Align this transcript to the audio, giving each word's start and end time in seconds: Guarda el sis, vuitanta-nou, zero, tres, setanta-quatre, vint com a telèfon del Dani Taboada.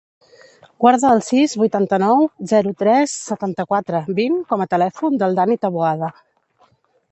Guarda 0.83 1.11
el 1.15 1.19
sis, 1.25 1.53
vuitanta-nou, 1.63 2.23
zero, 2.53 2.73
tres, 2.81 3.13
setanta-quatre, 3.27 4.01
vint 4.23 4.41
com 4.55 4.65
a 4.65 4.69
telèfon 4.75 5.23
del 5.25 5.41
Dani 5.43 5.63
Taboada. 5.67 6.13